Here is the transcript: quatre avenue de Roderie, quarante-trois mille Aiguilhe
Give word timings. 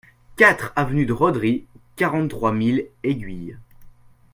quatre 0.35 0.73
avenue 0.75 1.05
de 1.05 1.13
Roderie, 1.13 1.63
quarante-trois 1.95 2.51
mille 2.53 2.87
Aiguilhe 3.03 3.59